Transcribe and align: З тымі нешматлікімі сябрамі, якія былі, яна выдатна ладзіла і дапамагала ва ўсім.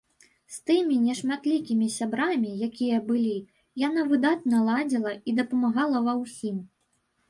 З 0.53 0.69
тымі 0.69 0.95
нешматлікімі 1.07 1.89
сябрамі, 1.97 2.55
якія 2.69 2.97
былі, 3.13 3.37
яна 3.87 4.09
выдатна 4.11 4.67
ладзіла 4.73 5.17
і 5.31 5.41
дапамагала 5.45 6.07
ва 6.11 6.23
ўсім. 6.27 6.63